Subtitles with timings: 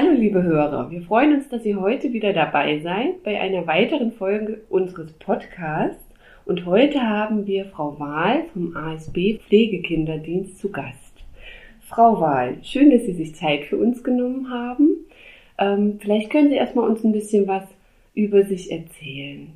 [0.00, 4.12] Hallo liebe Hörer, wir freuen uns, dass ihr heute wieder dabei seid bei einer weiteren
[4.12, 6.04] Folge unseres Podcasts.
[6.44, 11.24] Und heute haben wir Frau Wahl vom ASB Pflegekinderdienst zu Gast.
[11.80, 14.98] Frau Wahl, schön, dass Sie sich Zeit für uns genommen haben.
[15.58, 17.64] Ähm, vielleicht können Sie erstmal uns ein bisschen was
[18.14, 19.48] über sich erzählen.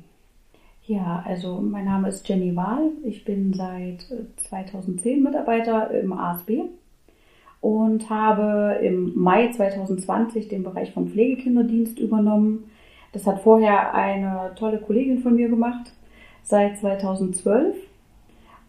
[0.85, 2.91] Ja, also mein Name ist Jenny Wahl.
[3.05, 4.05] Ich bin seit
[4.35, 6.63] 2010 äh, Mitarbeiter im ASB
[7.63, 12.65] und habe im Mai 2020 den Bereich vom Pflegekinderdienst übernommen.
[13.13, 15.93] Das hat vorher eine tolle Kollegin von mir gemacht,
[16.41, 17.77] seit 2012.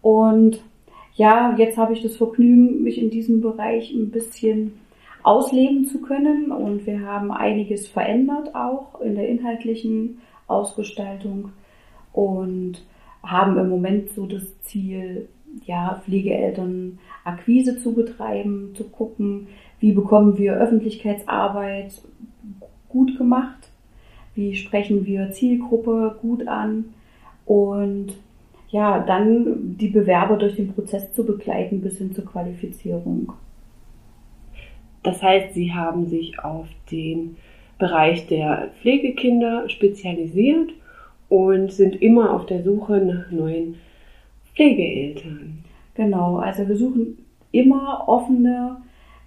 [0.01, 0.63] Und
[1.15, 4.79] ja, jetzt habe ich das Vergnügen, mich in diesem Bereich ein bisschen
[5.23, 6.53] ausleben zu können.
[6.53, 11.51] Und wir haben einiges verändert auch in der inhaltlichen Ausgestaltung
[12.13, 12.81] und
[13.23, 15.27] haben im Moment so das Ziel,
[15.65, 19.47] ja, Pflegeeltern Akquise zu betreiben, zu gucken,
[19.79, 22.01] wie bekommen wir Öffentlichkeitsarbeit
[22.87, 23.69] gut gemacht,
[24.35, 26.85] wie sprechen wir Zielgruppe gut an
[27.45, 28.13] und
[28.69, 33.33] ja, dann die Bewerber durch den Prozess zu begleiten bis hin zur Qualifizierung.
[35.03, 37.37] Das heißt, Sie haben sich auf den
[37.77, 40.71] Bereich der Pflegekinder spezialisiert
[41.29, 43.75] und sind immer auf der Suche nach neuen
[44.53, 45.63] Pflegeeltern.
[45.95, 47.17] Genau, also wir suchen
[47.55, 48.77] immer offene,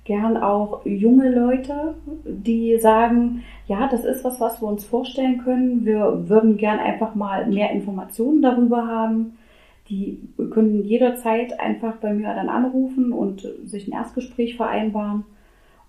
[0.04, 5.84] gern auch junge Leute, die sagen, ja, das ist was, was wir uns vorstellen können.
[5.84, 9.36] Wir würden gern einfach mal mehr Informationen darüber haben.
[9.90, 10.18] Die
[10.50, 15.24] können jederzeit einfach bei mir dann anrufen und sich ein Erstgespräch vereinbaren.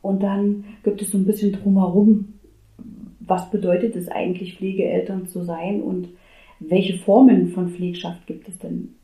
[0.01, 2.33] Und dann gibt es so ein bisschen drumherum,
[3.19, 6.09] was bedeutet es eigentlich, Pflegeeltern zu sein und
[6.59, 8.95] welche Formen von Pflegschaft gibt es denn?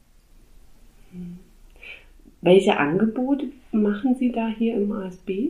[2.45, 5.49] Welche Angebote machen Sie da hier im ASB?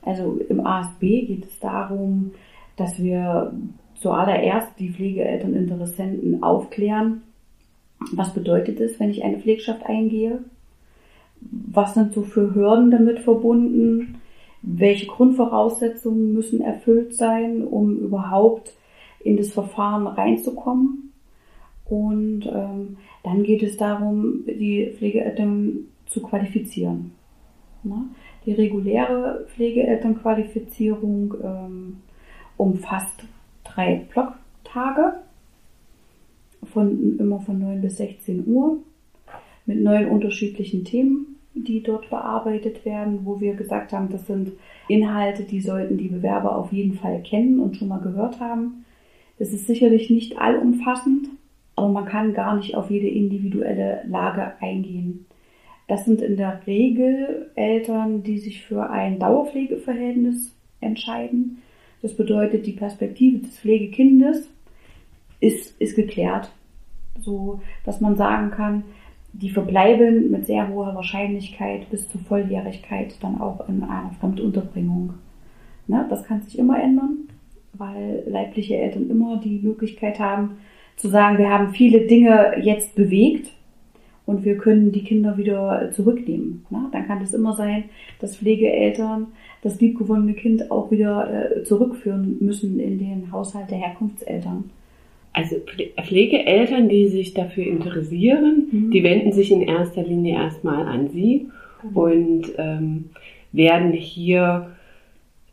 [0.00, 2.30] Also im ASB geht es darum,
[2.76, 3.52] dass wir
[3.96, 7.20] zuallererst die Pflegeelterninteressenten aufklären,
[8.12, 10.38] was bedeutet es, wenn ich eine Pflegschaft eingehe?
[11.42, 14.22] Was sind so für Hürden damit verbunden?
[14.62, 18.74] Welche Grundvoraussetzungen müssen erfüllt sein, um überhaupt
[19.20, 21.05] in das Verfahren reinzukommen?
[21.88, 27.12] Und ähm, dann geht es darum, die Pflegeeltern zu qualifizieren.
[27.82, 28.08] Ne?
[28.44, 31.96] Die reguläre Pflegeelternqualifizierung ähm,
[32.56, 33.24] umfasst
[33.64, 35.14] drei Blocktage
[36.64, 38.78] von immer von 9 bis 16 Uhr
[39.66, 44.52] mit neun unterschiedlichen Themen, die dort bearbeitet werden, wo wir gesagt haben, das sind
[44.88, 48.84] Inhalte, die sollten die Bewerber auf jeden Fall kennen und schon mal gehört haben.
[49.38, 51.28] Das ist sicherlich nicht allumfassend,
[51.76, 55.26] aber man kann gar nicht auf jede individuelle Lage eingehen.
[55.88, 61.62] Das sind in der Regel Eltern, die sich für ein Dauerpflegeverhältnis entscheiden.
[62.02, 64.50] Das bedeutet, die Perspektive des Pflegekindes
[65.38, 66.50] ist, ist geklärt,
[67.20, 68.84] so dass man sagen kann,
[69.32, 75.14] die verbleiben mit sehr hoher Wahrscheinlichkeit bis zur Volljährigkeit dann auch in einer Fremdunterbringung.
[75.86, 77.28] Ne, das kann sich immer ändern,
[77.74, 80.58] weil leibliche Eltern immer die Möglichkeit haben,
[80.96, 83.52] zu sagen, wir haben viele Dinge jetzt bewegt
[84.24, 86.66] und wir können die Kinder wieder zurücknehmen.
[86.70, 87.84] Na, dann kann es immer sein,
[88.20, 89.28] dass Pflegeeltern
[89.62, 94.70] das liebgewonnene Kind auch wieder äh, zurückführen müssen in den Haushalt der Herkunftseltern.
[95.32, 95.56] Also
[96.02, 98.90] Pflegeeltern, die sich dafür interessieren, mhm.
[98.90, 101.48] die wenden sich in erster Linie erstmal an Sie
[101.82, 101.96] mhm.
[101.96, 103.04] und ähm,
[103.52, 104.70] werden hier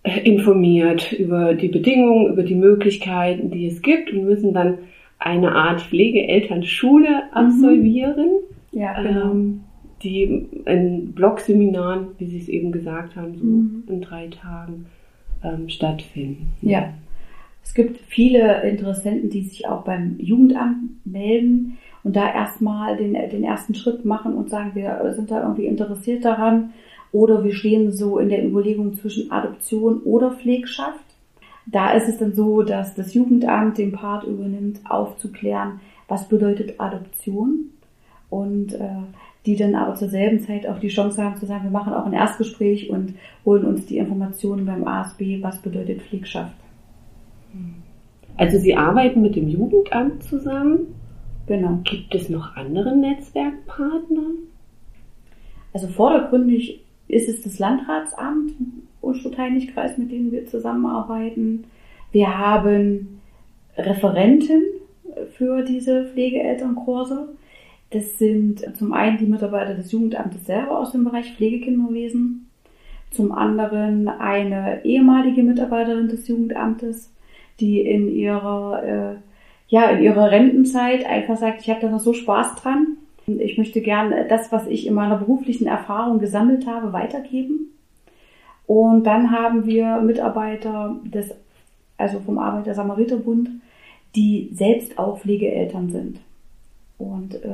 [0.04, 4.78] äh, informiert über die Bedingungen, über die Möglichkeiten, die es gibt und müssen dann
[5.24, 8.30] eine Art Pflegeelternschule absolvieren.
[8.72, 8.80] Mhm.
[8.80, 9.32] Ja, genau.
[9.32, 9.62] Ähm,
[10.04, 13.84] die in Blogseminaren, wie Sie es eben gesagt haben, so mhm.
[13.88, 14.88] in drei Tagen
[15.44, 16.52] ähm, stattfinden.
[16.62, 16.94] Ja.
[17.64, 23.46] Es gibt viele Interessenten, die sich auch beim Jugendamt melden und da erstmal den, den
[23.46, 26.72] ersten Schritt machen und sagen, wir sind da irgendwie interessiert daran
[27.14, 31.00] oder wir stehen so in der Überlegung zwischen Adoption oder Pflegschaft.
[31.66, 37.70] Da ist es dann so, dass das Jugendamt den Part übernimmt, aufzuklären, was bedeutet Adoption
[38.30, 38.90] und äh,
[39.46, 42.06] die dann aber zur selben Zeit auch die Chance haben zu sagen, wir machen auch
[42.06, 43.16] ein Erstgespräch und
[43.46, 46.56] holen uns die Informationen beim ASB, was bedeutet Pflegschaft.
[48.38, 50.96] Also Sie arbeiten mit dem Jugendamt zusammen.
[51.46, 51.80] Genau.
[51.84, 54.32] Gibt es noch andere Netzwerkpartner?
[55.74, 58.54] Also vordergründig ist es das Landratsamt
[59.04, 61.66] Unschuld-Heinig-Kreis, mit denen wir zusammenarbeiten.
[62.12, 63.22] Wir haben
[63.78, 64.64] Referenten
[65.34, 67.30] für diese Pflegeelternkurse.
[67.92, 72.50] Das sind zum einen die Mitarbeiter des Jugendamtes selber aus dem Bereich Pflegekinderwesen.
[73.12, 77.14] Zum anderen eine ehemalige Mitarbeiterin des Jugendamtes,
[77.60, 79.16] die in ihrer, äh,
[79.68, 82.98] ja, in ihrer Rentenzeit einfach sagt, ich habe da noch so Spaß dran.
[83.28, 87.73] Ich möchte gerne das, was ich in meiner beruflichen Erfahrung gesammelt habe, weitergeben.
[88.66, 91.32] Und dann haben wir Mitarbeiter des,
[91.98, 93.50] also vom Arbeiter-Samariter-Bund,
[94.16, 96.20] die selbst auch Pflegeeltern sind.
[96.98, 97.50] Und äh,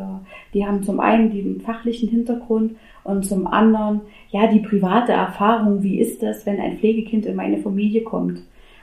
[0.54, 6.00] die haben zum einen den fachlichen Hintergrund und zum anderen ja die private Erfahrung, wie
[6.00, 8.42] ist das, wenn ein Pflegekind in meine Familie kommt.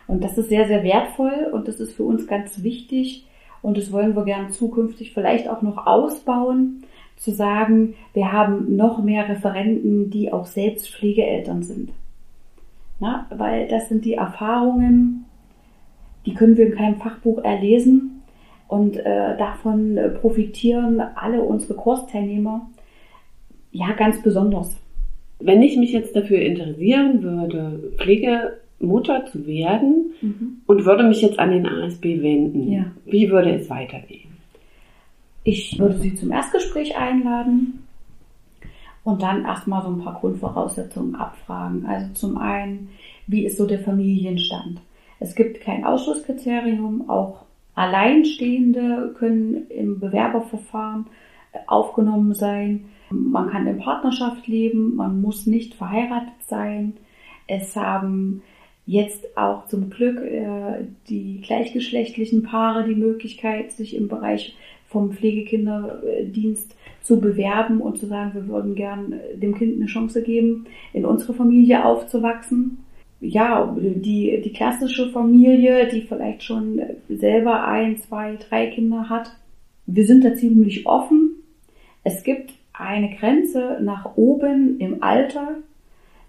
[0.08, 3.26] Und das ist sehr, sehr wertvoll und das ist für uns ganz wichtig
[3.62, 6.84] und das wollen wir gern zukünftig vielleicht auch noch ausbauen,
[7.16, 11.90] zu sagen, wir haben noch mehr Referenten, die auch selbst Pflegeeltern sind.
[12.98, 15.26] Na, weil das sind die Erfahrungen,
[16.24, 18.22] die können wir in keinem Fachbuch erlesen
[18.68, 22.68] und äh, davon profitieren alle unsere Kursteilnehmer
[23.70, 24.76] ja ganz besonders.
[25.38, 30.62] Wenn ich mich jetzt dafür interessieren würde, Pflegemutter zu werden mhm.
[30.66, 32.86] und würde mich jetzt an den ASB wenden, ja.
[33.04, 34.30] wie würde es weitergehen?
[35.44, 37.85] Ich würde Sie zum Erstgespräch einladen
[39.06, 41.86] und dann erstmal so ein paar Grundvoraussetzungen abfragen.
[41.86, 42.88] Also zum einen,
[43.28, 44.80] wie ist so der Familienstand?
[45.20, 47.44] Es gibt kein Ausschlusskriterium, auch
[47.76, 51.06] Alleinstehende können im Bewerberverfahren
[51.68, 52.86] aufgenommen sein.
[53.10, 56.94] Man kann in Partnerschaft leben, man muss nicht verheiratet sein.
[57.46, 58.42] Es haben
[58.86, 64.56] jetzt auch zum Glück äh, die gleichgeschlechtlichen Paare die Möglichkeit, sich im Bereich
[64.88, 70.66] vom Pflegekinderdienst zu bewerben und zu sagen, wir würden gern dem Kind eine Chance geben,
[70.92, 72.78] in unsere Familie aufzuwachsen.
[73.20, 79.30] Ja, die, die klassische Familie, die vielleicht schon selber ein, zwei, drei Kinder hat.
[79.86, 81.36] Wir sind da ziemlich offen.
[82.04, 85.56] Es gibt eine Grenze nach oben im Alter.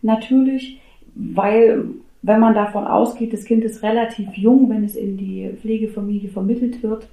[0.01, 0.80] Natürlich,
[1.15, 1.86] weil
[2.21, 6.83] wenn man davon ausgeht, das Kind ist relativ jung, wenn es in die Pflegefamilie vermittelt
[6.83, 7.07] wird,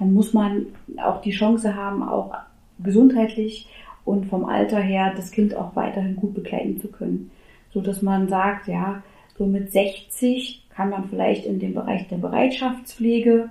[0.00, 0.66] dann muss man
[1.04, 2.34] auch die Chance haben, auch
[2.82, 3.68] gesundheitlich
[4.06, 7.30] und vom Alter her das Kind auch weiterhin gut begleiten zu können.
[7.72, 9.02] So dass man sagt, ja,
[9.36, 13.50] so mit 60 kann man vielleicht in dem Bereich der Bereitschaftspflege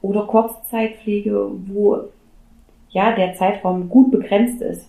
[0.00, 2.04] oder Kurzzeitpflege, wo
[2.88, 4.88] ja der Zeitraum gut begrenzt ist.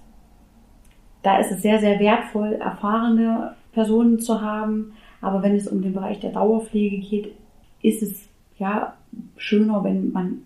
[1.23, 4.93] Da ist es sehr, sehr wertvoll, erfahrene Personen zu haben.
[5.19, 7.35] Aber wenn es um den Bereich der Dauerpflege geht,
[7.81, 8.93] ist es ja
[9.35, 10.43] schöner, wenn man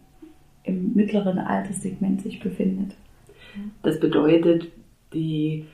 [0.66, 2.96] im mittleren Alterssegment sich befindet.
[3.84, 4.68] Das bedeutet,
[5.14, 5.66] die,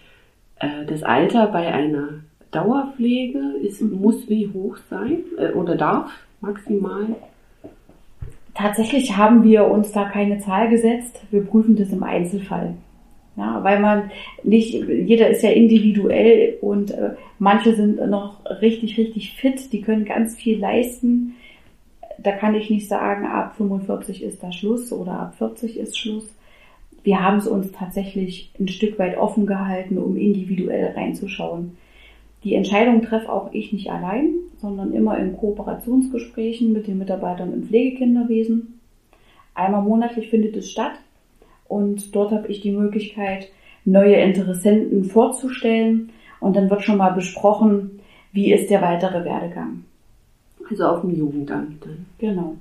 [0.60, 2.22] äh, das Alter bei einer
[2.52, 4.02] Dauerpflege ist, mhm.
[4.02, 6.12] muss wie hoch sein äh, oder darf
[6.42, 7.08] maximal?
[8.54, 11.22] Tatsächlich haben wir uns da keine Zahl gesetzt.
[11.32, 12.76] Wir prüfen das im Einzelfall.
[13.38, 14.12] Ja, weil man
[14.44, 20.04] nicht, jeder ist ja individuell und äh, manche sind noch richtig, richtig fit, die können
[20.04, 21.36] ganz viel leisten
[22.23, 26.25] da kann ich nicht sagen, ab 45 ist da Schluss oder ab 40 ist Schluss.
[27.03, 31.77] Wir haben es uns tatsächlich ein Stück weit offen gehalten, um individuell reinzuschauen.
[32.44, 34.29] Die Entscheidung treffe auch ich nicht allein,
[34.59, 38.79] sondern immer in Kooperationsgesprächen mit den Mitarbeitern im Pflegekinderwesen.
[39.53, 40.94] Einmal monatlich findet es statt
[41.68, 43.50] und dort habe ich die Möglichkeit,
[43.85, 48.00] neue Interessenten vorzustellen und dann wird schon mal besprochen,
[48.31, 49.83] wie ist der weitere Werdegang.
[50.71, 52.06] Also auf dem Jugendamt dann.
[52.18, 52.56] Genau.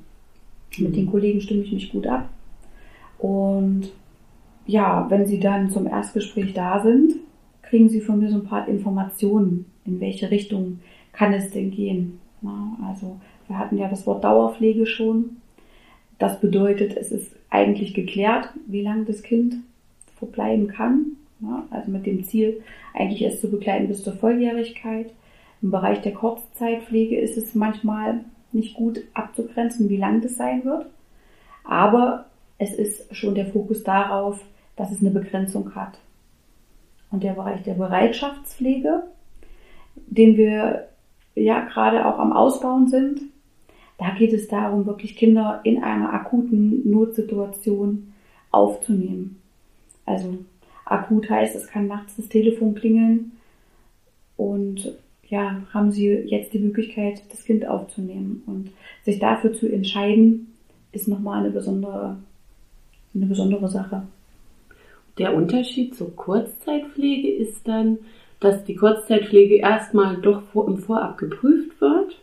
[0.76, 0.84] Mhm.
[0.84, 2.28] Mit den Kollegen stimme ich mich gut ab.
[3.18, 3.90] Und
[4.66, 7.14] ja, wenn sie dann zum Erstgespräch da sind,
[7.62, 10.80] kriegen sie von mir so ein paar Informationen, in welche Richtung
[11.12, 12.20] kann es denn gehen.
[12.42, 15.36] Na, also wir hatten ja das Wort Dauerpflege schon.
[16.18, 19.56] Das bedeutet, es ist eigentlich geklärt, wie lange das Kind
[20.18, 21.16] verbleiben kann.
[21.40, 22.60] Ja, also mit dem Ziel,
[22.92, 25.10] eigentlich es zu begleiten bis zur Volljährigkeit.
[25.62, 30.86] Im Bereich der Kurzzeitpflege ist es manchmal nicht gut abzugrenzen, wie lang das sein wird.
[31.64, 32.26] Aber
[32.58, 34.40] es ist schon der Fokus darauf,
[34.76, 35.98] dass es eine Begrenzung hat.
[37.10, 39.04] Und der Bereich der Bereitschaftspflege,
[39.94, 40.88] den wir
[41.34, 43.20] ja gerade auch am Ausbauen sind,
[43.98, 48.14] da geht es darum, wirklich Kinder in einer akuten Notsituation
[48.50, 49.42] aufzunehmen.
[50.06, 50.38] Also
[50.86, 53.32] akut heißt, es kann nachts das Telefon klingeln
[54.36, 54.98] und
[55.30, 58.42] ja, haben sie jetzt die Möglichkeit, das Kind aufzunehmen.
[58.46, 58.72] Und
[59.04, 60.54] sich dafür zu entscheiden,
[60.92, 62.16] ist nochmal eine besondere,
[63.14, 64.02] eine besondere Sache.
[65.18, 67.98] Der Unterschied zur Kurzzeitpflege ist dann,
[68.40, 72.20] dass die Kurzzeitpflege erstmal doch vor, im Vorab geprüft wird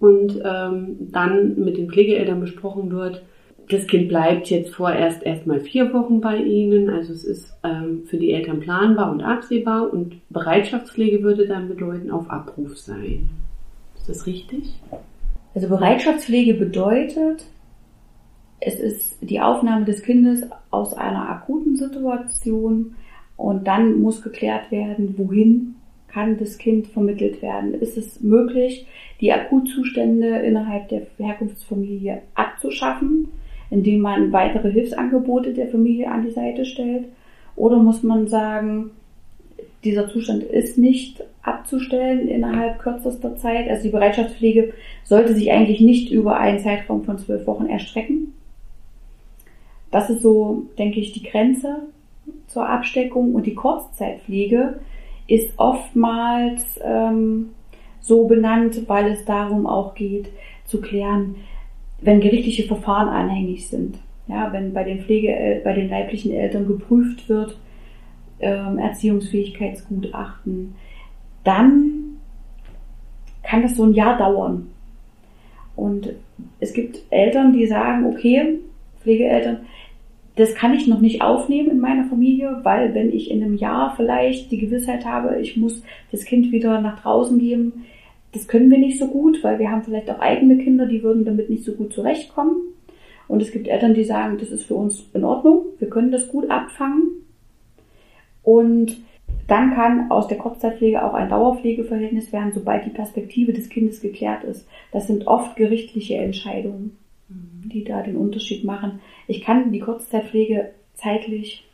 [0.00, 3.22] und ähm, dann mit den Pflegeeltern besprochen wird,
[3.68, 6.90] das Kind bleibt jetzt vorerst erstmal vier Wochen bei Ihnen.
[6.90, 12.10] Also es ist ähm, für die Eltern planbar und absehbar und Bereitschaftspflege würde dann bedeuten
[12.10, 13.28] auf Abruf sein.
[13.96, 14.74] Ist das richtig?
[15.54, 17.44] Also Bereitschaftspflege bedeutet,
[18.60, 22.94] es ist die Aufnahme des Kindes aus einer akuten Situation
[23.36, 25.74] und dann muss geklärt werden, wohin
[26.08, 27.74] kann das Kind vermittelt werden.
[27.74, 28.86] Ist es möglich,
[29.20, 33.28] die Akutzustände innerhalb der Herkunftsfamilie abzuschaffen,
[33.72, 37.06] indem man weitere Hilfsangebote der Familie an die Seite stellt?
[37.56, 38.90] Oder muss man sagen,
[39.82, 43.68] dieser Zustand ist nicht abzustellen innerhalb kürzester Zeit.
[43.70, 44.74] Also die Bereitschaftspflege
[45.04, 48.34] sollte sich eigentlich nicht über einen Zeitraum von zwölf Wochen erstrecken.
[49.90, 51.78] Das ist so, denke ich, die Grenze
[52.48, 53.34] zur Absteckung.
[53.34, 54.80] Und die Kurzzeitpflege
[55.28, 57.52] ist oftmals ähm,
[58.02, 60.28] so benannt, weil es darum auch geht,
[60.66, 61.36] zu klären,
[62.02, 63.98] wenn gerichtliche Verfahren anhängig sind.
[64.28, 67.56] Ja, wenn bei den Pflege, äh, bei den leiblichen Eltern geprüft wird,
[68.40, 70.74] ähm, Erziehungsfähigkeitsgutachten,
[71.44, 72.02] dann
[73.42, 74.68] kann das so ein Jahr dauern.
[75.74, 76.12] Und
[76.60, 78.58] es gibt Eltern, die sagen, okay,
[79.00, 79.60] Pflegeeltern,
[80.36, 83.94] das kann ich noch nicht aufnehmen in meiner Familie, weil wenn ich in einem Jahr
[83.96, 87.84] vielleicht die Gewissheit habe, ich muss das Kind wieder nach draußen geben,
[88.32, 91.24] das können wir nicht so gut, weil wir haben vielleicht auch eigene Kinder, die würden
[91.24, 92.56] damit nicht so gut zurechtkommen.
[93.28, 96.28] Und es gibt Eltern, die sagen, das ist für uns in Ordnung, wir können das
[96.28, 97.10] gut abfangen.
[98.42, 98.98] Und
[99.46, 104.44] dann kann aus der Kurzzeitpflege auch ein Dauerpflegeverhältnis werden, sobald die Perspektive des Kindes geklärt
[104.44, 104.66] ist.
[104.92, 106.96] Das sind oft gerichtliche Entscheidungen,
[107.28, 107.68] mhm.
[107.68, 109.00] die da den Unterschied machen.
[109.26, 111.64] Ich kann die Kurzzeitpflege zeitlich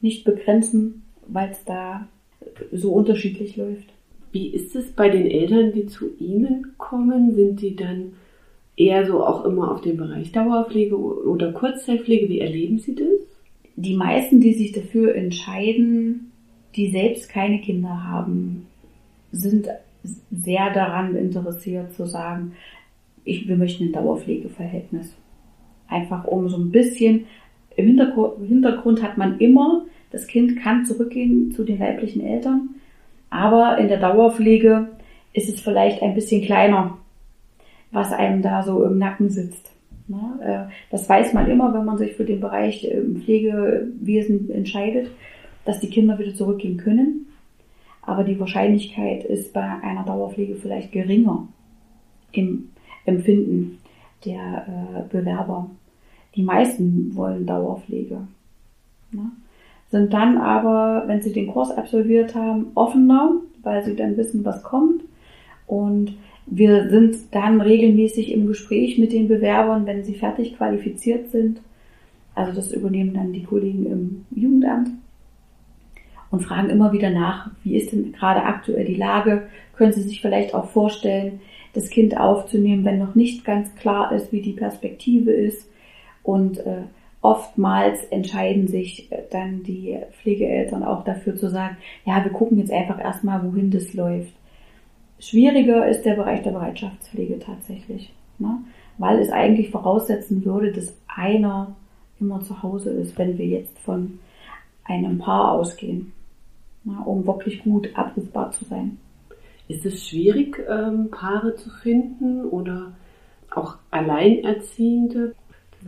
[0.00, 2.06] nicht begrenzen, weil es da
[2.72, 3.95] so unterschiedlich läuft.
[4.36, 7.34] Wie ist es bei den Eltern, die zu Ihnen kommen?
[7.34, 8.12] Sind die dann
[8.76, 12.28] eher so auch immer auf dem Bereich Dauerpflege oder Kurzzeitpflege?
[12.28, 13.06] Wie erleben Sie das?
[13.76, 16.32] Die meisten, die sich dafür entscheiden,
[16.74, 18.66] die selbst keine Kinder haben,
[19.32, 19.68] sind
[20.30, 22.52] sehr daran interessiert zu sagen,
[23.24, 25.16] ich, wir möchten ein Dauerpflegeverhältnis.
[25.88, 27.24] Einfach um so ein bisschen,
[27.74, 32.75] im Hintergrund hat man immer, das Kind kann zurückgehen zu den leiblichen Eltern,
[33.36, 34.88] aber in der Dauerpflege
[35.34, 36.96] ist es vielleicht ein bisschen kleiner,
[37.90, 39.70] was einem da so im Nacken sitzt.
[40.40, 45.10] Äh, das weiß man immer, wenn man sich für den Bereich im Pflegewesen entscheidet,
[45.66, 47.26] dass die Kinder wieder zurückgehen können.
[48.00, 51.46] Aber die Wahrscheinlichkeit ist bei einer Dauerpflege vielleicht geringer
[52.32, 52.70] im
[53.04, 53.80] Empfinden
[54.24, 55.68] der äh, Bewerber.
[56.36, 58.28] Die meisten wollen Dauerpflege.
[59.96, 64.62] Sind dann aber, wenn sie den Kurs absolviert haben, offener, weil sie dann wissen, was
[64.62, 65.02] kommt.
[65.66, 71.62] Und wir sind dann regelmäßig im Gespräch mit den Bewerbern, wenn sie fertig qualifiziert sind.
[72.34, 74.90] Also das übernehmen dann die Kollegen im Jugendamt
[76.30, 79.44] und fragen immer wieder nach, wie ist denn gerade aktuell die Lage?
[79.76, 81.40] Können Sie sich vielleicht auch vorstellen,
[81.72, 85.70] das Kind aufzunehmen, wenn noch nicht ganz klar ist, wie die Perspektive ist.
[86.22, 86.82] Und äh,
[87.22, 92.72] oftmals entscheiden sich äh, dann die Pflegeeltern auch dafür zu sagen, ja, wir gucken jetzt
[92.72, 94.32] einfach erstmal, wohin das läuft.
[95.18, 98.58] Schwieriger ist der Bereich der Bereitschaftspflege tatsächlich, ne?
[98.98, 101.74] weil es eigentlich voraussetzen würde, dass einer
[102.20, 104.18] immer zu Hause ist, wenn wir jetzt von
[104.84, 106.12] einem Paar ausgehen,
[106.84, 106.96] ne?
[107.04, 108.98] um wirklich gut abrufbar zu sein.
[109.68, 112.92] Ist es schwierig, ähm, Paare zu finden oder
[113.50, 115.34] auch Alleinerziehende?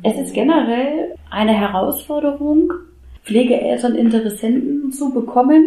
[0.02, 2.72] Es ist generell eine Herausforderung,
[3.24, 5.64] Pflegeeltern Interessenten zu bekommen,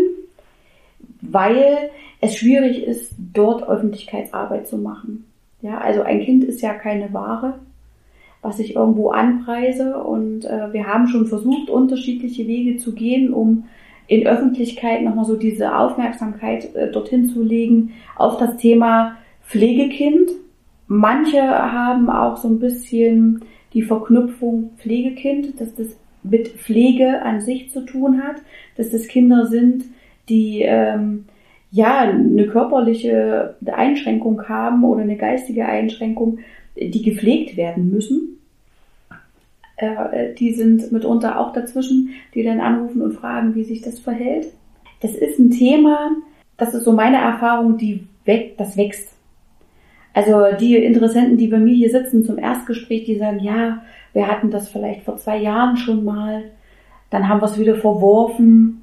[1.22, 5.26] weil es schwierig ist, dort Öffentlichkeitsarbeit zu machen.
[5.62, 7.60] Ja, also ein Kind ist ja keine Ware,
[8.42, 13.66] was ich irgendwo anpreise und äh, wir haben schon versucht, unterschiedliche Wege zu gehen, um
[14.08, 20.32] in Öffentlichkeit nochmal so diese Aufmerksamkeit äh, dorthin zu legen auf das Thema Pflegekind.
[20.94, 25.88] Manche haben auch so ein bisschen die Verknüpfung Pflegekind, dass das
[26.22, 28.42] mit Pflege an sich zu tun hat,
[28.76, 29.86] dass das Kinder sind,
[30.28, 31.28] die ähm,
[31.72, 36.40] ja eine körperliche Einschränkung haben oder eine geistige Einschränkung,
[36.76, 38.42] die gepflegt werden müssen.
[39.78, 44.48] Äh, die sind mitunter auch dazwischen, die dann anrufen und fragen, wie sich das verhält.
[45.00, 46.18] Das ist ein Thema,
[46.58, 49.16] das ist so meine Erfahrung, die weg, das wächst.
[50.14, 53.82] Also die Interessenten, die bei mir hier sitzen zum Erstgespräch, die sagen, ja,
[54.14, 56.44] wir hatten das vielleicht vor zwei Jahren schon mal,
[57.10, 58.82] dann haben wir es wieder verworfen,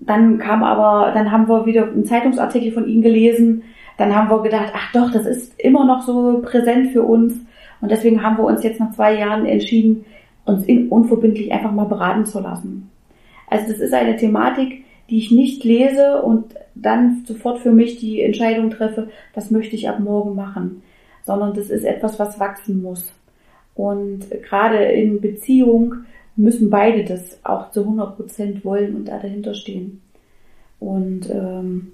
[0.00, 3.62] dann kam aber, dann haben wir wieder einen Zeitungsartikel von Ihnen gelesen,
[3.96, 7.34] dann haben wir gedacht, ach doch, das ist immer noch so präsent für uns.
[7.80, 10.04] Und deswegen haben wir uns jetzt nach zwei Jahren entschieden,
[10.44, 12.90] uns unverbindlich einfach mal beraten zu lassen.
[13.48, 18.20] Also das ist eine Thematik, die ich nicht lese und dann sofort für mich die
[18.20, 20.82] Entscheidung treffe, das möchte ich ab morgen machen,
[21.24, 23.12] sondern das ist etwas, was wachsen muss.
[23.74, 26.04] Und gerade in Beziehung
[26.36, 30.00] müssen beide das auch zu 100 Prozent wollen und da dahinter stehen.
[30.80, 31.92] Und ähm,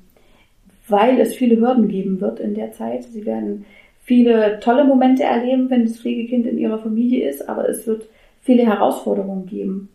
[0.89, 3.65] weil es viele Hürden geben wird in der Zeit, sie werden
[4.03, 8.09] viele tolle Momente erleben, wenn das Pflegekind in ihrer Familie ist, aber es wird
[8.41, 9.89] viele Herausforderungen geben.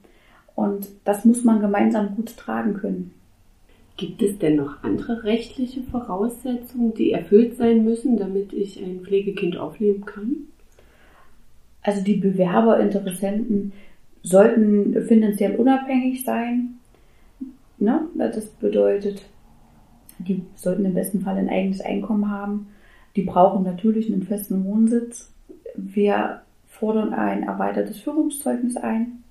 [0.55, 3.11] Und das muss man gemeinsam gut tragen können.
[3.97, 9.57] Gibt es denn noch andere rechtliche Voraussetzungen, die erfüllt sein müssen, damit ich ein Pflegekind
[9.57, 10.35] aufnehmen kann?
[11.81, 13.73] Also die Bewerber, Interessenten
[14.23, 16.79] sollten finanziell unabhängig sein.
[17.77, 18.07] Ne?
[18.17, 19.21] Das bedeutet,
[20.17, 22.67] die sollten im besten Fall ein eigenes Einkommen haben.
[23.15, 25.31] Die brauchen natürlich einen festen Wohnsitz.
[25.75, 29.23] Wir fordern ein erweitertes Führungszeugnis ein.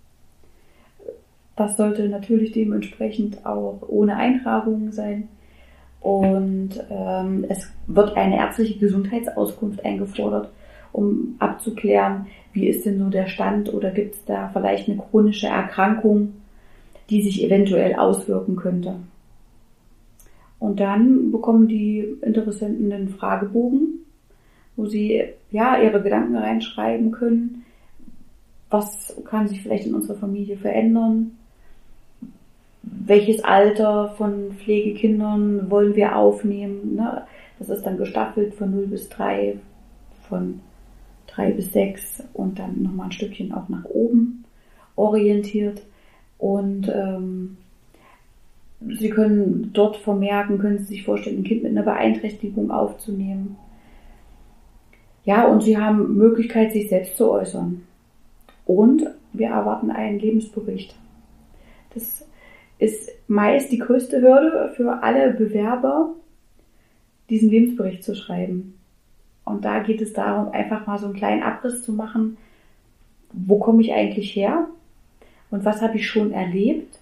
[1.57, 5.29] Das sollte natürlich dementsprechend auch ohne Eintragungen sein.
[6.01, 10.51] Und ähm, es wird eine ärztliche Gesundheitsauskunft eingefordert,
[10.93, 15.47] um abzuklären, wie ist denn so der Stand oder gibt es da vielleicht eine chronische
[15.47, 16.35] Erkrankung,
[17.11, 18.97] die sich eventuell auswirken könnte.
[20.59, 24.01] Und dann bekommen die Interessenten einen Fragebogen,
[24.77, 27.65] wo sie ja ihre Gedanken reinschreiben können.
[28.71, 31.33] Was kann sich vielleicht in unserer Familie verändern?
[33.07, 36.95] Welches Alter von Pflegekindern wollen wir aufnehmen.
[36.97, 37.27] Ne?
[37.59, 39.59] Das ist dann gestaffelt von 0 bis 3,
[40.29, 40.61] von
[41.29, 44.45] 3 bis 6 und dann nochmal ein Stückchen auch nach oben
[44.97, 45.83] orientiert.
[46.39, 47.57] Und ähm,
[48.87, 53.57] Sie können dort vermerken, können Sie sich vorstellen, ein Kind mit einer Beeinträchtigung aufzunehmen.
[55.25, 57.83] Ja, und Sie haben Möglichkeit, sich selbst zu äußern.
[58.67, 60.95] Und wir erwarten einen Lebensbericht.
[61.95, 62.27] Das
[62.79, 66.15] ist meist die größte Hürde für alle Bewerber,
[67.31, 68.79] diesen Lebensbericht zu schreiben.
[69.45, 72.37] Und da geht es darum, einfach mal so einen kleinen Abriss zu machen,
[73.33, 74.69] wo komme ich eigentlich her?
[75.51, 76.99] Und was habe ich schon erlebt?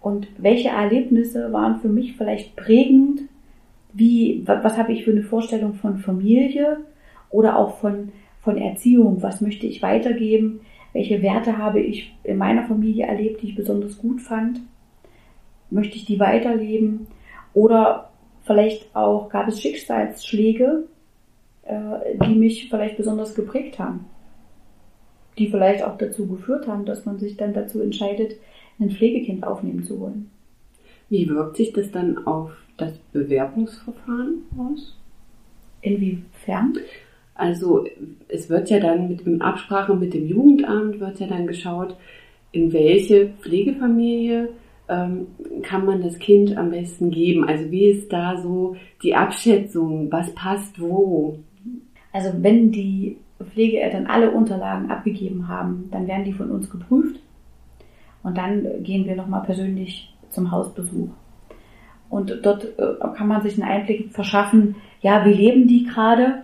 [0.00, 3.22] Und welche Erlebnisse waren für mich vielleicht prägend,
[3.92, 6.78] wie, was habe ich für eine Vorstellung von Familie
[7.28, 10.60] oder auch von, von Erziehung, was möchte ich weitergeben,
[10.92, 14.60] welche Werte habe ich in meiner Familie erlebt, die ich besonders gut fand
[15.70, 17.06] möchte ich die weiterleben?
[17.54, 18.10] Oder
[18.42, 20.84] vielleicht auch gab es Schicksalsschläge,
[21.64, 24.06] äh, die mich vielleicht besonders geprägt haben,
[25.38, 28.36] die vielleicht auch dazu geführt haben, dass man sich dann dazu entscheidet,
[28.78, 30.30] ein Pflegekind aufnehmen zu wollen.
[31.08, 34.96] Wie wirkt sich das dann auf das Bewerbungsverfahren aus?
[35.82, 36.78] Inwiefern?
[37.34, 37.86] Also
[38.28, 41.96] es wird ja dann mit in Absprache mit dem Jugendamt wird ja dann geschaut,
[42.52, 44.50] in welche Pflegefamilie
[45.62, 47.44] kann man das Kind am besten geben?
[47.44, 50.10] Also wie ist da so die Abschätzung?
[50.10, 51.38] Was passt wo?
[52.12, 57.20] Also wenn die Pflegeeltern alle Unterlagen abgegeben haben, dann werden die von uns geprüft
[58.22, 61.08] und dann gehen wir nochmal persönlich zum Hausbesuch.
[62.08, 66.42] Und dort äh, kann man sich einen Einblick verschaffen, ja, wie leben die gerade?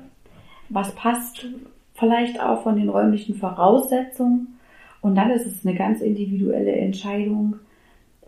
[0.69, 1.47] Was passt
[1.95, 4.59] vielleicht auch von den räumlichen Voraussetzungen?
[5.01, 7.57] Und dann ist es eine ganz individuelle Entscheidung,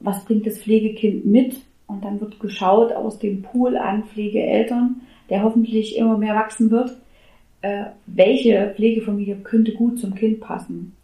[0.00, 1.56] was bringt das Pflegekind mit?
[1.86, 6.96] Und dann wird geschaut aus dem Pool an Pflegeeltern, der hoffentlich immer mehr wachsen wird,
[7.62, 10.94] äh, welche Pflegefamilie könnte gut zum Kind passen.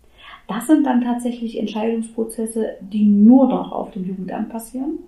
[0.46, 4.98] Das sind dann tatsächlich Entscheidungsprozesse, die nur noch auf dem Jugendamt passieren,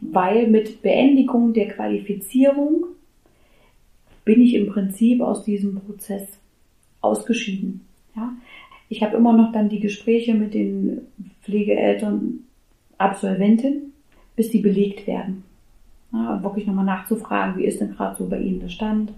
[0.00, 2.84] weil mit Beendigung der Qualifizierung
[4.24, 6.38] bin ich im Prinzip aus diesem Prozess
[7.00, 7.80] ausgeschieden.
[8.14, 8.34] Ja?
[8.88, 11.00] Ich habe immer noch dann die Gespräche mit den
[11.42, 12.40] Pflegeeltern
[13.02, 13.92] Absolventin,
[14.36, 15.44] bis die belegt werden.
[16.12, 19.12] Ja, wirklich nochmal nachzufragen, wie ist denn gerade so bei Ihnen der Stand?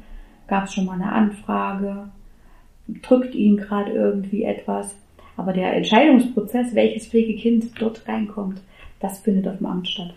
[0.46, 2.08] Gab es schon mal eine Anfrage?
[3.02, 4.94] Drückt Ihnen gerade irgendwie etwas?
[5.36, 8.60] Aber der Entscheidungsprozess, welches Pflegekind dort reinkommt,
[9.00, 10.14] das findet auf dem Amt statt.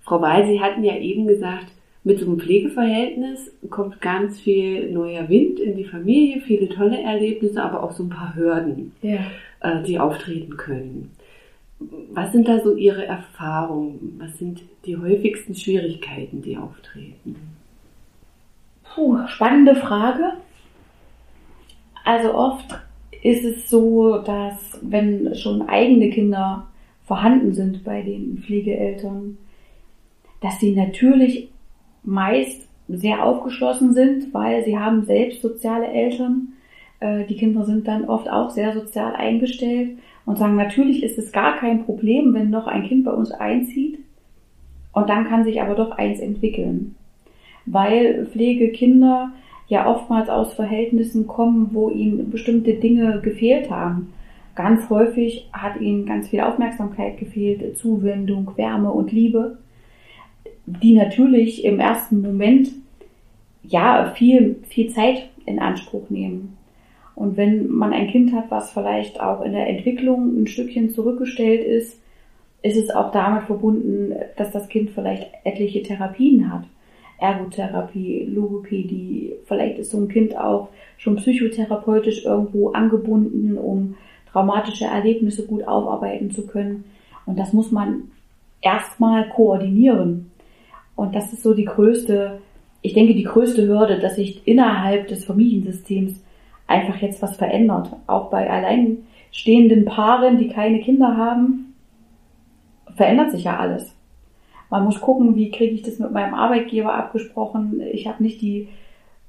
[0.00, 1.66] Frau Weil, Sie hatten ja eben gesagt,
[2.04, 7.62] mit so einem Pflegeverhältnis kommt ganz viel neuer Wind in die Familie, viele tolle Erlebnisse,
[7.62, 9.18] aber auch so ein paar Hürden, ja.
[9.60, 11.10] Äh, die auftreten können.
[11.80, 14.16] Was sind da so Ihre Erfahrungen?
[14.18, 17.36] Was sind die häufigsten Schwierigkeiten, die auftreten?
[18.82, 20.32] Puh, spannende Frage.
[22.04, 22.80] Also oft
[23.22, 26.66] ist es so, dass wenn schon eigene Kinder
[27.04, 29.38] vorhanden sind bei den Pflegeeltern,
[30.40, 31.48] dass sie natürlich
[32.02, 36.54] meist sehr aufgeschlossen sind, weil sie haben selbst soziale Eltern.
[37.00, 41.32] Äh, die Kinder sind dann oft auch sehr sozial eingestellt und sagen, natürlich ist es
[41.32, 43.98] gar kein Problem, wenn noch ein Kind bei uns einzieht.
[44.92, 46.96] Und dann kann sich aber doch eins entwickeln.
[47.64, 49.32] Weil Pflegekinder
[49.68, 54.12] ja oftmals aus Verhältnissen kommen, wo ihnen bestimmte Dinge gefehlt haben.
[54.54, 59.56] Ganz häufig hat ihnen ganz viel Aufmerksamkeit gefehlt, Zuwendung, Wärme und Liebe,
[60.66, 62.68] die natürlich im ersten Moment
[63.62, 66.57] ja viel, viel Zeit in Anspruch nehmen.
[67.18, 71.66] Und wenn man ein Kind hat, was vielleicht auch in der Entwicklung ein Stückchen zurückgestellt
[71.66, 72.00] ist,
[72.62, 76.62] ist es auch damit verbunden, dass das Kind vielleicht etliche Therapien hat.
[77.18, 83.96] Ergotherapie, Logopädie, vielleicht ist so ein Kind auch schon psychotherapeutisch irgendwo angebunden, um
[84.30, 86.84] traumatische Erlebnisse gut aufarbeiten zu können.
[87.26, 88.12] Und das muss man
[88.60, 90.30] erstmal koordinieren.
[90.94, 92.38] Und das ist so die größte,
[92.80, 96.22] ich denke, die größte Hürde, dass sich innerhalb des Familiensystems
[96.68, 97.90] einfach jetzt was verändert.
[98.06, 101.74] Auch bei alleinstehenden Paaren, die keine Kinder haben,
[102.94, 103.94] verändert sich ja alles.
[104.70, 107.80] Man muss gucken, wie kriege ich das mit meinem Arbeitgeber abgesprochen.
[107.92, 108.68] Ich habe nicht die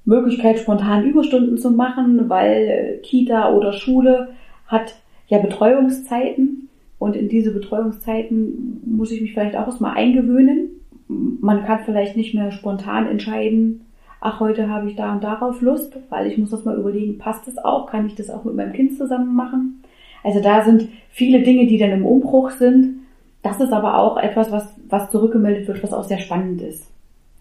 [0.06, 4.30] Möglichkeit, spontan Überstunden zu machen, weil Kita oder Schule
[4.67, 4.95] hat
[5.28, 10.69] ja Betreuungszeiten und in diese Betreuungszeiten muss ich mich vielleicht auch erstmal eingewöhnen.
[11.08, 13.86] Man kann vielleicht nicht mehr spontan entscheiden,
[14.21, 17.47] ach, heute habe ich da und darauf Lust, weil ich muss das mal überlegen, passt
[17.47, 19.84] das auch, kann ich das auch mit meinem Kind zusammen machen?
[20.23, 22.99] Also da sind viele Dinge, die dann im Umbruch sind
[23.41, 26.89] das ist aber auch etwas, was, was zurückgemeldet wird, was auch sehr spannend ist.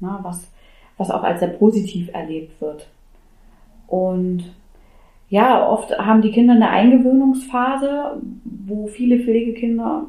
[0.00, 0.18] Ne?
[0.22, 0.48] Was,
[0.96, 2.88] was auch als sehr positiv erlebt wird.
[3.88, 4.44] Und
[5.28, 10.04] ja, oft haben die Kinder eine Eingewöhnungsphase, wo viele Pflegekinder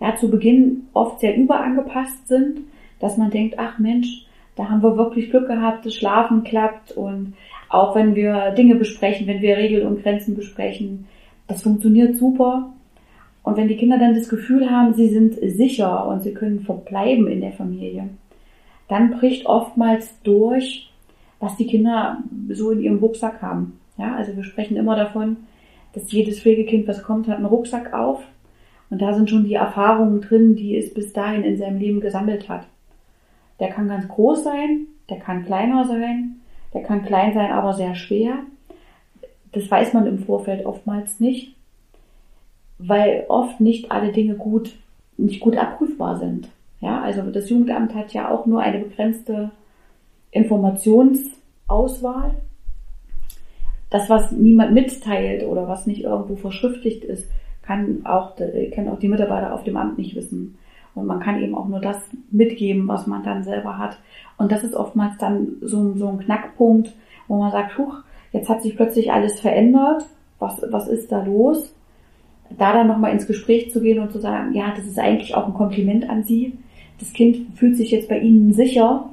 [0.00, 2.60] ja zu Beginn oft sehr überangepasst sind,
[3.00, 4.26] dass man denkt, ach Mensch,
[4.58, 7.34] da haben wir wirklich Glück gehabt, das Schlafen klappt und
[7.68, 11.06] auch wenn wir Dinge besprechen, wenn wir Regeln und Grenzen besprechen,
[11.46, 12.72] das funktioniert super.
[13.44, 17.28] Und wenn die Kinder dann das Gefühl haben, sie sind sicher und sie können verbleiben
[17.28, 18.08] in der Familie,
[18.88, 20.90] dann bricht oftmals durch,
[21.38, 22.18] was die Kinder
[22.50, 23.78] so in ihrem Rucksack haben.
[23.96, 25.36] Ja, also wir sprechen immer davon,
[25.92, 28.24] dass jedes Pflegekind, was kommt, hat einen Rucksack auf.
[28.90, 32.48] Und da sind schon die Erfahrungen drin, die es bis dahin in seinem Leben gesammelt
[32.48, 32.66] hat.
[33.60, 36.40] Der kann ganz groß sein, der kann kleiner sein,
[36.74, 38.38] der kann klein sein, aber sehr schwer.
[39.52, 41.54] Das weiß man im Vorfeld oftmals nicht
[42.78, 44.76] weil oft nicht alle Dinge gut,
[45.16, 46.48] nicht gut abprüfbar sind.
[46.80, 49.50] Ja, also das Jugendamt hat ja auch nur eine begrenzte
[50.30, 52.36] Informationsauswahl.
[53.90, 57.28] Das, was niemand mitteilt oder was nicht irgendwo verschriftlicht ist,
[57.62, 60.56] kann auch, können auch die Mitarbeiter auf dem Amt nicht wissen.
[60.98, 61.96] Und man kann eben auch nur das
[62.30, 63.98] mitgeben, was man dann selber hat.
[64.36, 66.94] Und das ist oftmals dann so, so ein Knackpunkt,
[67.26, 67.98] wo man sagt, huch,
[68.32, 70.04] jetzt hat sich plötzlich alles verändert.
[70.38, 71.72] Was, was ist da los?
[72.56, 75.46] da dann nochmal ins Gespräch zu gehen und zu sagen, ja, das ist eigentlich auch
[75.46, 76.54] ein Kompliment an Sie.
[76.98, 79.08] Das Kind fühlt sich jetzt bei Ihnen sicher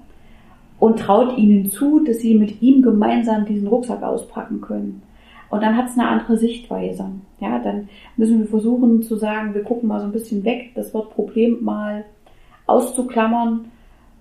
[0.80, 5.02] und traut Ihnen zu, dass Sie mit ihm gemeinsam diesen Rucksack auspacken können.
[5.50, 7.06] Und dann hat es eine andere Sichtweise.
[7.40, 10.94] Ja, dann müssen wir versuchen zu sagen, wir gucken mal so ein bisschen weg, das
[10.94, 12.06] Wort Problem mal
[12.68, 13.66] auszuklammern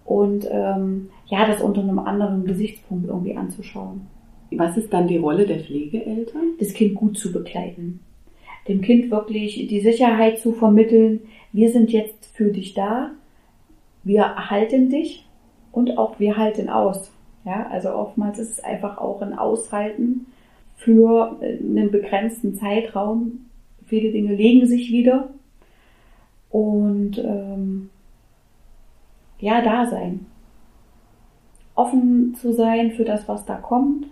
[0.05, 4.03] und ähm, ja, das unter einem anderen Gesichtspunkt irgendwie anzuschauen.
[4.51, 6.55] Was ist dann die Rolle der Pflegeeltern?
[6.61, 8.01] Das Kind gut zu begleiten
[8.69, 11.21] dem Kind wirklich die Sicherheit zu vermitteln,
[11.53, 13.11] wir sind jetzt für dich da,
[14.03, 15.27] wir halten dich
[15.73, 17.11] und auch wir halten aus.
[17.45, 20.27] Ja, also oftmals ist es einfach auch ein Aushalten
[20.77, 23.47] für einen begrenzten Zeitraum.
[23.87, 25.31] Viele Dinge legen sich wieder
[26.51, 27.91] und ähm,
[29.39, 30.27] ja, da sein.
[31.75, 34.07] Offen zu sein für das, was da kommt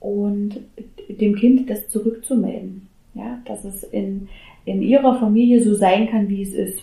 [0.00, 0.60] und
[1.08, 2.88] dem Kind das zurückzumelden.
[3.14, 4.28] Ja, dass es in,
[4.64, 6.82] in ihrer Familie so sein kann, wie es ist.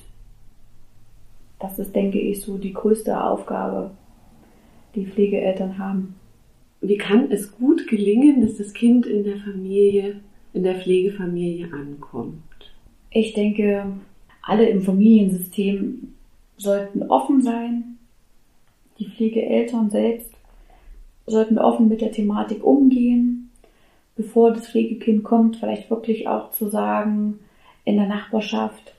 [1.60, 3.92] Das ist, denke ich, so die größte Aufgabe,
[4.96, 6.19] die Pflegeeltern haben.
[6.82, 10.22] Wie kann es gut gelingen, dass das Kind in der Familie,
[10.54, 12.42] in der Pflegefamilie ankommt?
[13.12, 13.86] Ich denke,
[14.42, 16.14] alle im Familiensystem
[16.58, 17.98] sollten offen sein.
[18.98, 20.32] Die Pflegeeltern selbst
[21.26, 23.40] sollten offen mit der Thematik umgehen
[24.20, 27.40] bevor das Pflegekind kommt, vielleicht wirklich auch zu sagen,
[27.86, 28.94] in der Nachbarschaft,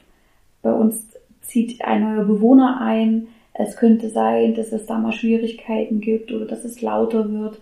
[0.63, 1.11] bei uns
[1.43, 6.47] zieht ein neuer Bewohner ein, es könnte sein, dass es da mal Schwierigkeiten gibt oder
[6.47, 7.61] dass es lauter wird,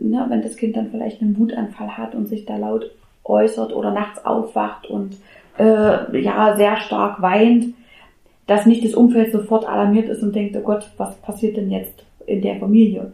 [0.00, 2.90] ne, wenn das Kind dann vielleicht einen Wutanfall hat und sich da laut
[3.24, 5.16] äußert oder nachts aufwacht und
[5.58, 7.74] äh, ja sehr stark weint,
[8.46, 12.04] dass nicht das Umfeld sofort alarmiert ist und denkt, oh Gott, was passiert denn jetzt
[12.26, 13.12] in der Familie?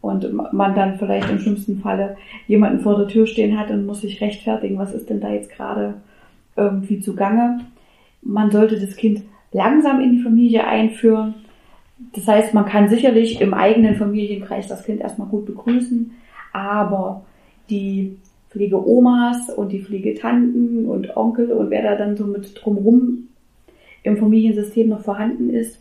[0.00, 2.16] Und man dann vielleicht im schlimmsten Falle
[2.48, 5.50] jemanden vor der Tür stehen hat und muss sich rechtfertigen, was ist denn da jetzt
[5.50, 5.94] gerade
[6.56, 7.60] irgendwie zugange.
[8.22, 9.22] Man sollte das Kind
[9.52, 11.34] langsam in die Familie einführen.
[12.14, 16.12] Das heißt, man kann sicherlich im eigenen Familienkreis das Kind erstmal gut begrüßen,
[16.52, 17.24] aber
[17.70, 18.16] die
[18.50, 23.28] Pflegeomas und die Pflegetanten und Onkel und wer da dann so mit drumrum
[24.02, 25.80] im Familiensystem noch vorhanden ist,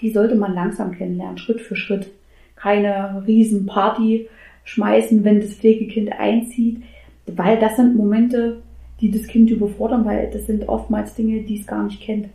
[0.00, 2.10] die sollte man langsam kennenlernen, Schritt für Schritt.
[2.56, 4.28] Keine riesen Party
[4.64, 6.82] schmeißen, wenn das Pflegekind einzieht,
[7.26, 8.62] weil das sind Momente,
[9.00, 12.28] die das Kind überfordern, weil das sind oftmals Dinge, die es gar nicht kennt.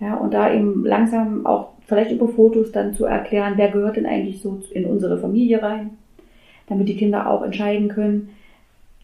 [0.00, 4.06] Ja, und da eben langsam auch vielleicht über Fotos dann zu erklären, wer gehört denn
[4.06, 5.90] eigentlich so in unsere Familie rein,
[6.68, 8.30] damit die Kinder auch entscheiden können,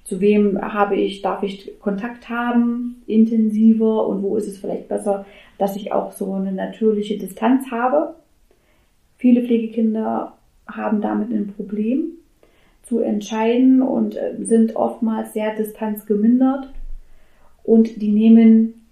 [0.04, 5.26] zu wem habe ich, darf ich Kontakt haben, intensiver und wo ist es vielleicht besser,
[5.58, 8.14] dass ich auch so eine natürliche Distanz habe.
[9.16, 10.34] Viele Pflegekinder
[10.68, 12.12] haben damit ein Problem
[12.84, 16.68] zu entscheiden und äh, sind oftmals sehr distanzgemindert
[17.64, 18.85] und die nehmen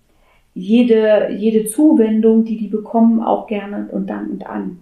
[0.55, 4.79] jede, jede Zuwendung, die die bekommen, auch gerne und dankend an.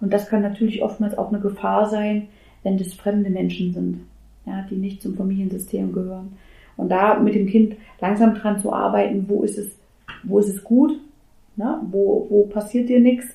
[0.00, 2.28] Und das kann natürlich oftmals auch eine Gefahr sein,
[2.62, 4.00] wenn das fremde Menschen sind
[4.46, 6.32] ja, die nicht zum Familiensystem gehören.
[6.76, 9.76] Und da mit dem Kind langsam dran zu arbeiten, wo ist es,
[10.22, 10.98] wo ist es gut,
[11.56, 11.80] ne?
[11.90, 13.26] wo, wo passiert dir nichts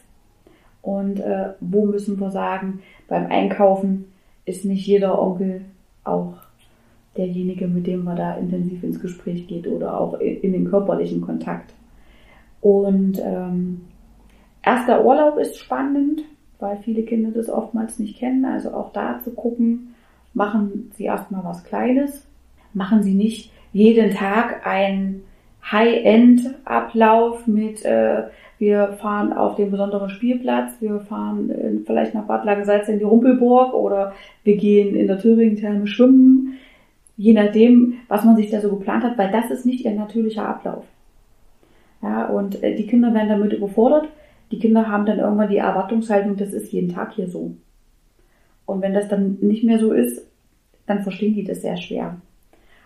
[0.82, 4.06] und äh, wo müssen wir sagen, beim Einkaufen
[4.46, 5.62] ist nicht jeder Onkel
[6.04, 6.34] auch
[7.16, 11.22] derjenige, mit dem man da intensiv ins Gespräch geht oder auch in, in den körperlichen
[11.22, 11.74] Kontakt.
[12.62, 13.82] Und ähm,
[14.64, 16.24] erster Urlaub ist spannend,
[16.60, 18.46] weil viele Kinder das oftmals nicht kennen.
[18.46, 19.96] Also auch da zu gucken,
[20.34, 22.26] machen Sie erstmal was Kleines.
[22.74, 25.24] Machen Sie nicht jeden Tag einen
[25.72, 28.24] High-End-Ablauf mit, äh,
[28.58, 33.06] wir fahren auf den besonderen Spielplatz, wir fahren äh, vielleicht nach Bad Langensalz in die
[33.06, 36.58] Rumpelburg oder wir gehen in der Thüringen-Therme schwimmen.
[37.18, 40.48] Je nachdem, was man sich da so geplant hat, weil das ist nicht ihr natürlicher
[40.48, 40.86] Ablauf.
[42.02, 44.08] Ja, und äh, die Kinder werden damit überfordert.
[44.52, 47.56] Die Kinder haben dann irgendwann die Erwartungshaltung, das ist jeden Tag hier so.
[48.66, 50.26] Und wenn das dann nicht mehr so ist,
[50.86, 52.18] dann verstehen die das sehr schwer.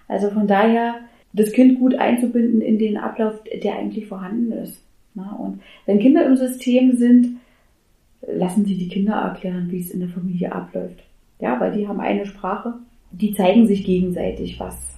[0.08, 0.96] Also von daher,
[1.34, 4.84] das Kind gut einzubinden in den Ablauf, der eigentlich vorhanden ist.
[5.16, 7.40] Und wenn Kinder im System sind,
[8.28, 11.04] lassen Sie die Kinder erklären, wie es in der Familie abläuft.
[11.40, 12.76] Ja, weil die haben eine Sprache,
[13.12, 14.96] die zeigen sich gegenseitig, was,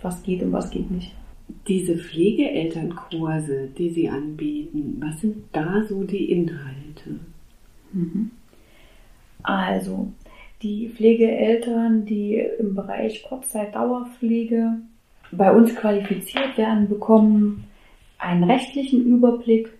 [0.00, 1.12] was geht und was geht nicht.
[1.68, 7.20] Diese Pflegeelternkurse, die Sie anbieten, was sind da so die Inhalte?
[7.92, 8.30] Mhm.
[9.42, 10.12] Also,
[10.62, 14.78] die Pflegeeltern, die im Bereich Kurzzeit-Dauerpflege
[15.32, 17.64] bei uns qualifiziert werden, bekommen
[18.18, 19.70] einen rechtlichen Überblick.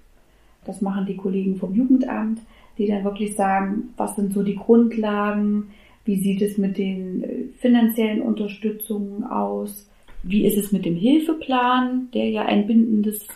[0.64, 2.40] Das machen die Kollegen vom Jugendamt,
[2.78, 5.70] die dann wirklich sagen, was sind so die Grundlagen,
[6.04, 9.88] wie sieht es mit den äh, finanziellen Unterstützungen aus,
[10.22, 13.26] wie ist es mit dem Hilfeplan, der ja ein bindendes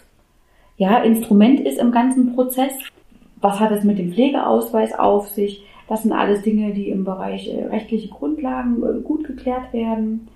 [0.76, 2.72] ja, Instrument ist im ganzen Prozess.
[3.40, 5.64] Was hat es mit dem Pflegeausweis auf sich?
[5.88, 10.28] Das sind alles Dinge, die im Bereich äh, rechtliche Grundlagen äh, gut geklärt werden.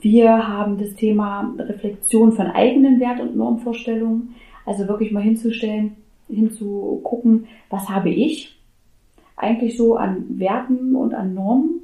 [0.00, 4.34] Wir haben das Thema Reflexion von eigenen Wert- und Normvorstellungen,
[4.66, 5.96] also wirklich mal hinzustellen,
[6.28, 8.58] hinzugucken, was habe ich
[9.36, 11.80] eigentlich so an Werten und an Normen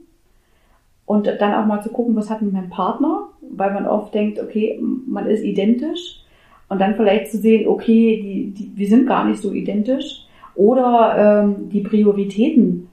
[1.07, 4.41] und dann auch mal zu gucken, was hat mit meinem Partner, weil man oft denkt,
[4.41, 6.23] okay, man ist identisch
[6.69, 11.45] und dann vielleicht zu sehen, okay, die, die, wir sind gar nicht so identisch oder
[11.45, 12.89] ähm, die Prioritäten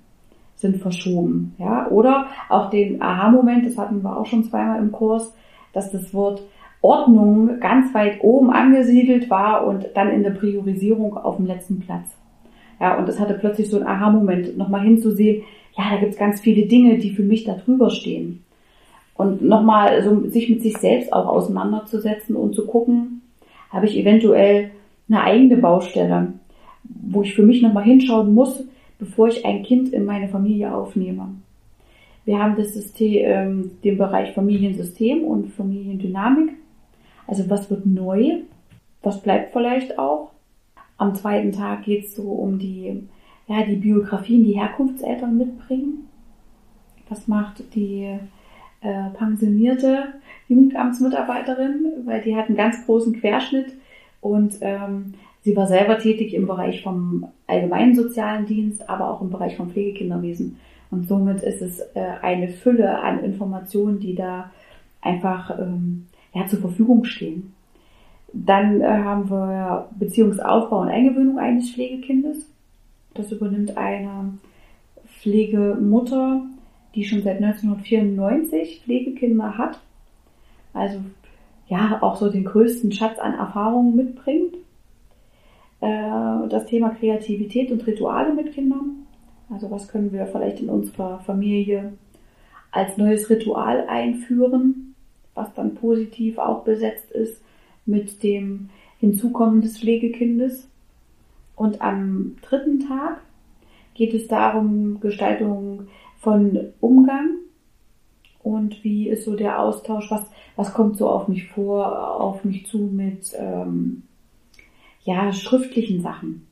[0.56, 1.56] sind verschoben.
[1.60, 1.88] Ja?
[1.90, 5.34] Oder auch den Aha-Moment, das hatten wir auch schon zweimal im Kurs,
[5.74, 6.42] dass das Wort
[6.82, 12.16] Ordnung ganz weit oben angesiedelt war und dann in der Priorisierung auf dem letzten Platz.
[12.80, 15.44] Ja, und das hatte plötzlich so ein Aha-Moment, nochmal hinzusehen,
[15.78, 18.44] ja, da gibt's ganz viele Dinge, die für mich da drüber stehen.
[19.18, 23.22] Und nochmal so sich mit sich selbst auch auseinanderzusetzen und zu gucken,
[23.72, 24.72] habe ich eventuell
[25.10, 26.34] eine eigene Baustelle,
[26.84, 28.64] wo ich für mich nochmal hinschauen muss,
[29.00, 31.30] bevor ich ein Kind in meine Familie aufnehme.
[32.26, 36.52] Wir haben das System, ähm, den Bereich Familiensystem und Familiendynamik.
[37.26, 38.40] Also was wird neu?
[39.02, 40.32] Was bleibt vielleicht auch?
[40.98, 43.04] Am zweiten Tag geht es so um die,
[43.48, 46.08] ja, die Biografien, die Herkunftseltern mitbringen.
[47.08, 48.20] Was macht die
[48.88, 50.14] äh, pensionierte
[50.48, 52.06] Jugendamtsmitarbeiterin?
[52.06, 53.74] Weil die hat einen ganz großen Querschnitt
[54.22, 55.14] und ähm,
[55.48, 59.70] Sie war selber tätig im Bereich vom allgemeinen sozialen Dienst, aber auch im Bereich vom
[59.70, 60.60] Pflegekinderwesen.
[60.92, 64.52] Und somit ist es äh, eine Fülle an Informationen, die da
[65.00, 67.54] einfach ähm, ja, zur Verfügung stehen.
[68.34, 72.46] Dann äh, haben wir Beziehungsaufbau und Eingewöhnung eines Pflegekindes.
[73.14, 74.34] Das übernimmt eine
[75.22, 76.42] Pflegemutter,
[76.96, 79.80] die schon seit 1994 Pflegekinder hat.
[80.74, 81.00] Also
[81.68, 84.56] ja, auch so den größten Schatz an Erfahrungen mitbringt.
[85.82, 89.08] Äh, das Thema Kreativität und Rituale mit Kindern.
[89.50, 91.94] Also was können wir vielleicht in unserer Familie
[92.72, 94.96] als neues Ritual einführen,
[95.34, 97.42] was dann positiv auch besetzt ist
[97.86, 98.70] mit dem
[99.00, 100.68] Hinzukommen des Pflegekindes.
[101.56, 103.22] Und am dritten Tag
[103.94, 105.88] geht es darum, Gestaltung
[106.20, 107.38] von Umgang
[108.44, 110.26] und wie ist so der Austausch, was,
[110.56, 114.04] was kommt so auf mich vor, auf mich zu mit ähm,
[115.04, 116.48] ja, schriftlichen Sachen.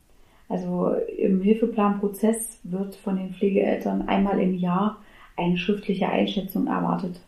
[0.47, 4.97] Also im Hilfeplanprozess wird von den Pflegeeltern einmal im Jahr
[5.37, 7.19] eine schriftliche Einschätzung erwartet.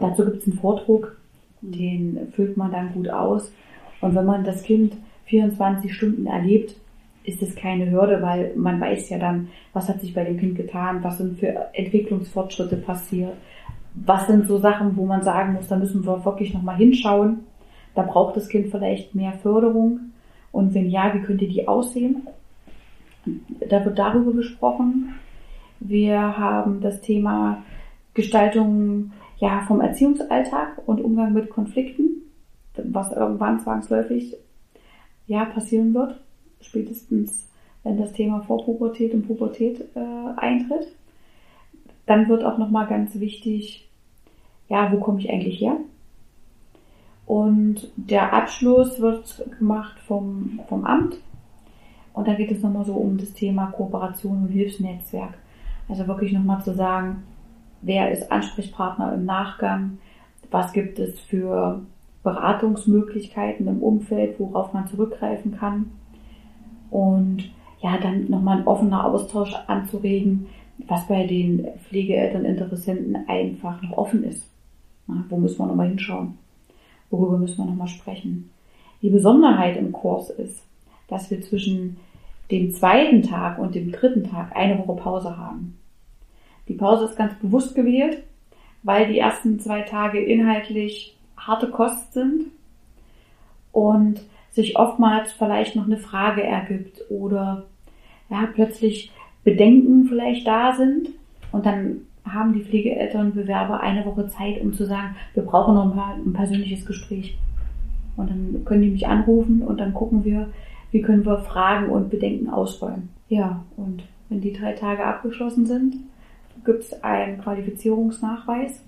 [0.00, 1.16] Dazu gibt es einen Vordruck,
[1.60, 3.52] den füllt man dann gut aus.
[4.00, 6.76] Und wenn man das Kind 24 Stunden erlebt,
[7.26, 10.56] ist es keine Hürde, weil man weiß ja dann, was hat sich bei dem Kind
[10.56, 13.34] getan, was sind für Entwicklungsfortschritte passiert,
[13.94, 17.40] was sind so Sachen, wo man sagen muss, da müssen wir wirklich nochmal hinschauen.
[17.94, 20.12] Da braucht das Kind vielleicht mehr Förderung.
[20.52, 22.26] Und wenn ja, wie könnte die aussehen?
[23.68, 25.14] Da wird darüber gesprochen.
[25.80, 27.62] Wir haben das Thema
[28.14, 32.22] Gestaltung ja, vom Erziehungsalltag und Umgang mit Konflikten,
[32.76, 34.36] was irgendwann zwangsläufig
[35.26, 36.20] ja, passieren wird,
[36.66, 37.46] spätestens
[37.86, 40.00] wenn das Thema Vorpubertät und Pubertät äh,
[40.36, 40.88] eintritt.
[42.04, 43.88] Dann wird auch nochmal ganz wichtig,
[44.68, 45.76] ja, wo komme ich eigentlich her?
[47.26, 51.18] Und der Abschluss wird gemacht vom, vom Amt.
[52.12, 55.34] Und da geht es nochmal so um das Thema Kooperation und Hilfsnetzwerk.
[55.88, 57.22] Also wirklich nochmal zu sagen,
[57.82, 59.98] wer ist Ansprechpartner im Nachgang,
[60.50, 61.82] was gibt es für
[62.24, 65.92] Beratungsmöglichkeiten im Umfeld, worauf man zurückgreifen kann.
[66.90, 70.46] Und ja, dann nochmal ein offener Austausch anzuregen,
[70.86, 74.50] was bei den Pflegeeltern Interessenten einfach noch offen ist.
[75.06, 76.38] Na, wo müssen wir nochmal hinschauen?
[77.10, 78.50] Worüber müssen wir nochmal sprechen?
[79.02, 80.62] Die Besonderheit im Kurs ist,
[81.08, 81.96] dass wir zwischen
[82.50, 85.78] dem zweiten Tag und dem dritten Tag eine Woche Pause haben.
[86.68, 88.22] Die Pause ist ganz bewusst gewählt,
[88.82, 92.46] weil die ersten zwei Tage inhaltlich harte Kost sind
[93.72, 94.20] und
[94.56, 97.66] sich oftmals vielleicht noch eine Frage ergibt oder
[98.30, 99.12] ja, plötzlich
[99.44, 101.10] Bedenken vielleicht da sind
[101.52, 105.94] und dann haben die Pflegeeltern Bewerber eine Woche Zeit, um zu sagen, wir brauchen noch
[105.94, 107.36] mal ein persönliches Gespräch.
[108.16, 110.48] Und dann können die mich anrufen und dann gucken wir,
[110.90, 113.10] wie können wir Fragen und Bedenken ausräumen.
[113.28, 115.96] Ja, und wenn die drei Tage abgeschlossen sind,
[116.64, 118.82] gibt es einen Qualifizierungsnachweis.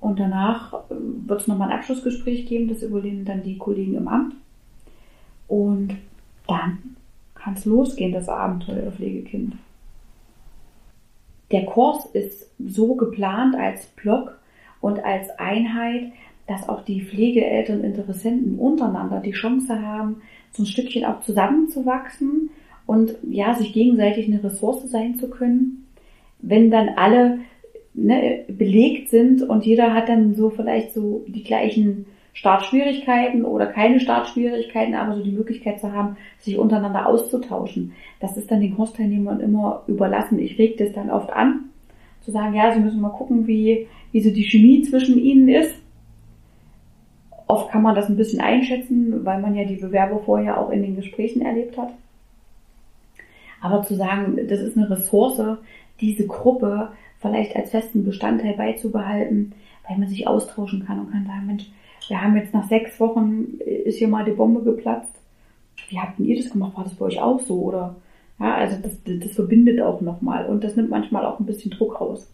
[0.00, 0.94] Und danach äh,
[1.26, 4.34] wird es nochmal ein Abschlussgespräch geben, das übernehmen dann die Kollegen im Amt.
[5.48, 5.96] Und
[6.46, 6.96] dann
[7.34, 9.54] kann es losgehen, das Abenteuer Pflegekind.
[11.52, 14.38] Der Kurs ist so geplant als Block
[14.80, 16.12] und als Einheit,
[16.46, 22.50] dass auch die Pflegeeltern Interessenten untereinander die Chance haben, so ein Stückchen auch zusammenzuwachsen
[22.86, 25.86] und ja, sich gegenseitig eine Ressource sein zu können.
[26.40, 27.40] Wenn dann alle
[27.94, 32.06] ne, belegt sind und jeder hat dann so vielleicht so die gleichen
[32.36, 37.94] Startschwierigkeiten oder keine Startschwierigkeiten, aber so die Möglichkeit zu haben, sich untereinander auszutauschen.
[38.20, 40.38] Das ist dann den Kursteilnehmern immer überlassen.
[40.38, 41.70] Ich reg das dann oft an,
[42.20, 45.76] zu sagen, ja, sie müssen mal gucken, wie, wie so die Chemie zwischen ihnen ist.
[47.46, 50.82] Oft kann man das ein bisschen einschätzen, weil man ja die Bewerber vorher auch in
[50.82, 51.94] den Gesprächen erlebt hat.
[53.62, 55.56] Aber zu sagen, das ist eine Ressource,
[56.02, 59.54] diese Gruppe vielleicht als festen Bestandteil beizubehalten,
[59.88, 61.70] weil man sich austauschen kann und kann sagen, Mensch,
[62.08, 65.14] wir haben jetzt nach sechs Wochen, äh, ist hier mal die Bombe geplatzt.
[65.88, 66.76] Wie habt ihr das gemacht?
[66.76, 67.60] War das bei euch auch so?
[67.62, 67.96] Oder
[68.40, 72.00] ja, also das, das verbindet auch nochmal und das nimmt manchmal auch ein bisschen Druck
[72.00, 72.30] raus.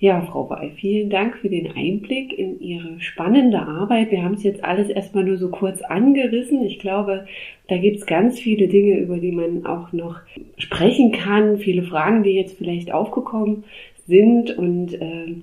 [0.00, 4.10] Ja, Frau Wey, vielen Dank für den Einblick in Ihre spannende Arbeit.
[4.10, 6.62] Wir haben es jetzt alles erstmal nur so kurz angerissen.
[6.64, 7.26] Ich glaube,
[7.68, 10.18] da gibt es ganz viele Dinge, über die man auch noch
[10.56, 13.64] sprechen kann, viele Fragen, die jetzt vielleicht aufgekommen
[14.06, 15.34] sind und äh,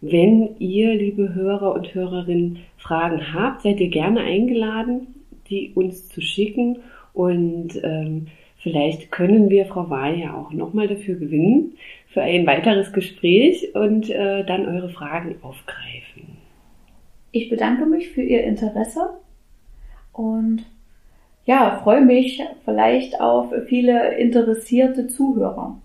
[0.00, 5.14] wenn ihr, liebe Hörer und Hörerinnen, Fragen habt, seid ihr gerne eingeladen,
[5.48, 6.78] die uns zu schicken
[7.12, 11.74] und ähm, vielleicht können wir Frau Wahl ja auch nochmal dafür gewinnen,
[12.08, 16.38] für ein weiteres Gespräch und äh, dann eure Fragen aufgreifen.
[17.32, 19.10] Ich bedanke mich für Ihr Interesse
[20.12, 20.64] und
[21.44, 25.78] ja, freue mich vielleicht auf viele interessierte Zuhörer.